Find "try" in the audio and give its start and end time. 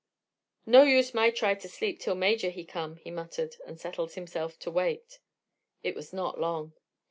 1.29-1.53